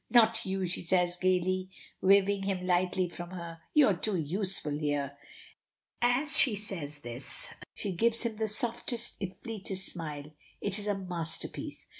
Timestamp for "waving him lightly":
2.01-3.07